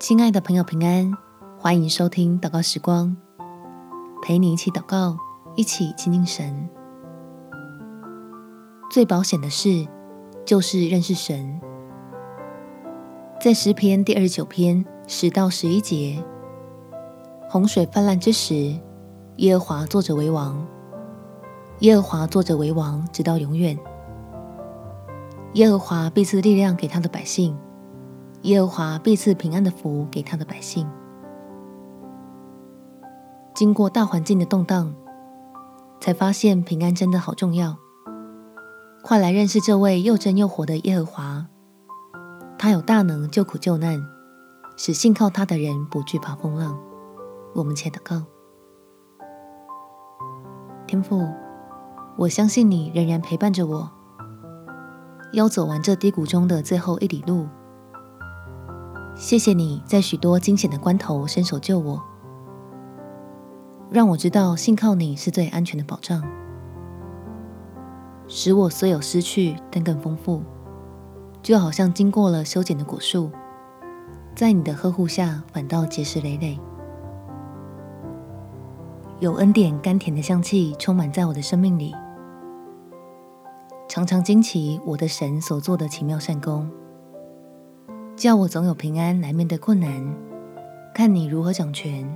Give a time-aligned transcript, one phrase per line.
[0.00, 1.12] 亲爱的朋友，平安，
[1.58, 3.14] 欢迎收听祷告时光，
[4.22, 5.18] 陪你一起祷告，
[5.56, 6.70] 一起亲近神。
[8.90, 9.86] 最保险的事
[10.46, 11.60] 就是认识神。
[13.38, 16.24] 在诗篇第二十九篇十到十一节，
[17.50, 18.74] 洪水泛滥之时，
[19.36, 20.66] 耶和华坐着为王，
[21.80, 23.78] 耶和华坐着为王，直到永远。
[25.52, 27.54] 耶和华必赐力量给他的百姓。
[28.42, 30.88] 耶和华必赐平安的福给他的百姓。
[33.54, 34.94] 经过大环境的动荡，
[36.00, 37.76] 才发现平安真的好重要。
[39.02, 41.46] 快来认识这位又真又活的耶和华，
[42.58, 44.02] 他有大能救苦救难，
[44.76, 46.78] 使信靠他的人不惧怕风浪。
[47.54, 48.22] 我们且祷告：
[50.86, 51.28] 天父，
[52.16, 53.90] 我相信你仍然陪伴着我，
[55.32, 57.46] 要走完这低谷中的最后一里路。
[59.20, 62.02] 谢谢你在许多惊险的关头伸手救我，
[63.90, 66.24] 让我知道信靠你是最安全的保障，
[68.26, 70.42] 使我虽有失去，但更丰富，
[71.42, 73.30] 就好像经过了修剪的果树，
[74.34, 76.58] 在你的呵护下反倒结实累累，
[79.18, 81.94] 有恩典甘甜的香气充满在我的生命里，
[83.86, 86.70] 常常惊奇我的神所做的奇妙善工。
[88.20, 90.14] 叫我总有平安来面对困难，
[90.94, 92.06] 看你如何掌权，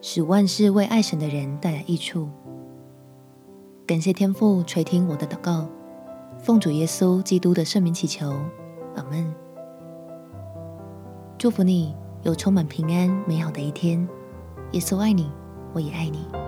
[0.00, 2.28] 使万事为爱神的人带来益处。
[3.84, 5.66] 感谢天父垂听我的祷告，
[6.38, 8.30] 奉主耶稣基督的圣名祈求，
[8.94, 9.34] 阿门。
[11.36, 14.08] 祝福你有充满平安美好的一天。
[14.70, 15.28] 耶稣爱你，
[15.72, 16.43] 我也爱你。